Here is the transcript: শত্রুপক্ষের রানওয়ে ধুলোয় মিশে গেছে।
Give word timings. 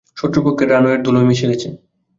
শত্রুপক্ষের 0.17 0.71
রানওয়ে 0.71 0.97
ধুলোয় 1.05 1.27
মিশে 1.29 1.49
গেছে। 1.51 1.67